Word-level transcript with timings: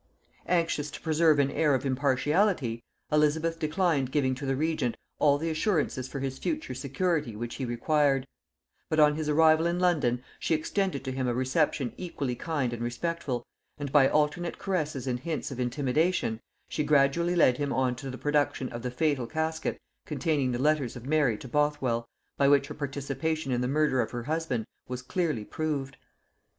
Anxious 0.47 0.89
to 0.89 1.01
preserve 1.01 1.37
an 1.37 1.51
air 1.51 1.75
of 1.75 1.85
impartiality, 1.85 2.81
Elizabeth 3.11 3.59
declined 3.59 4.11
giving 4.11 4.33
to 4.33 4.47
the 4.47 4.55
regent 4.55 4.97
all 5.19 5.37
the 5.37 5.51
assurances 5.51 6.07
for 6.07 6.19
his 6.21 6.39
future 6.39 6.73
security 6.73 7.35
which 7.35 7.53
he 7.57 7.65
required; 7.65 8.25
but 8.89 8.99
on 8.99 9.13
his 9.15 9.29
arrival 9.29 9.67
in 9.67 9.77
London 9.77 10.23
she 10.39 10.55
extended 10.55 11.05
to 11.05 11.11
him 11.11 11.27
a 11.27 11.35
reception 11.35 11.93
equally 11.97 12.33
kind 12.33 12.73
and 12.73 12.81
respectful, 12.81 13.45
and 13.77 13.91
by 13.91 14.09
alternate 14.09 14.57
caresses 14.57 15.05
and 15.05 15.19
hints 15.19 15.51
of 15.51 15.59
intimidation 15.59 16.39
she 16.67 16.83
gradually 16.83 17.35
led 17.35 17.57
him 17.59 17.71
on 17.71 17.95
to 17.95 18.09
the 18.09 18.17
production 18.17 18.69
of 18.69 18.81
the 18.81 18.89
fatal 18.89 19.27
casket 19.27 19.79
containing 20.07 20.51
the 20.51 20.57
letters 20.57 20.95
of 20.95 21.05
Mary 21.05 21.37
to 21.37 21.47
Bothwell, 21.47 22.09
by 22.39 22.47
which 22.47 22.65
her 22.69 22.73
participation 22.73 23.51
in 23.51 23.61
the 23.61 23.67
murder 23.67 24.01
of 24.01 24.09
her 24.09 24.23
husband 24.23 24.65
was 24.87 25.03
clearly 25.03 25.45
proved. 25.45 25.95